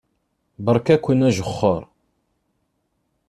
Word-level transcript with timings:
Beṛka-ken 0.63 1.25
ajexxeṛ. 1.27 1.81